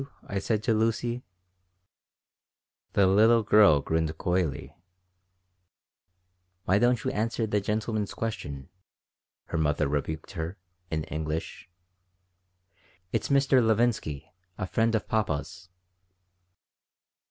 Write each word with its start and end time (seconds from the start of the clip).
I 0.25 0.39
said 0.39 0.63
to 0.63 0.73
Lucy 0.73 1.21
The 2.93 3.05
little 3.05 3.43
girl 3.43 3.81
grinned 3.81 4.17
coyly 4.17 4.75
"Why 6.65 6.79
don't 6.79 7.03
you 7.03 7.11
answer 7.11 7.45
the 7.45 7.61
gentleman's 7.61 8.15
question?" 8.15 8.69
her 9.49 9.59
mother 9.59 9.87
rebuked 9.87 10.31
her, 10.31 10.57
in 10.89 11.03
English. 11.03 11.69
"It's 13.11 13.29
Mr. 13.29 13.63
Levinsky, 13.63 14.33
a 14.57 14.65
friend 14.65 14.95
of 14.95 15.07
papa's." 15.07 15.69